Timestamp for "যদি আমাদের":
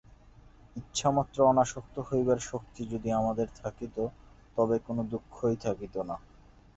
2.91-3.47